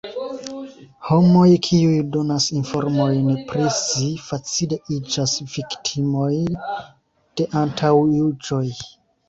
Homoj, 1.09 1.49
kiuj 1.67 1.99
donas 2.15 2.47
informojn 2.61 3.29
pri 3.53 3.67
si, 3.81 4.07
facile 4.31 4.81
iĝas 4.97 5.37
viktimoj 5.59 6.33
de 6.59 7.51
antaŭjuĝoj. 7.67 8.67